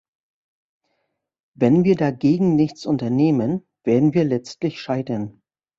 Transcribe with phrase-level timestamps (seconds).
[1.53, 5.43] Wenn wir dagegen nichts unternehmen, werden wir letztlich scheitern.